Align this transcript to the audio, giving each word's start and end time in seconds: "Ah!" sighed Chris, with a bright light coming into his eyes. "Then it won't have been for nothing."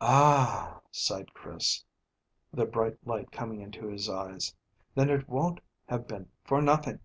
"Ah!" 0.00 0.80
sighed 0.90 1.32
Chris, 1.34 1.84
with 2.50 2.58
a 2.58 2.66
bright 2.66 2.98
light 3.06 3.30
coming 3.30 3.60
into 3.60 3.86
his 3.86 4.10
eyes. 4.10 4.52
"Then 4.96 5.08
it 5.08 5.28
won't 5.28 5.60
have 5.86 6.08
been 6.08 6.28
for 6.42 6.60
nothing." 6.60 6.98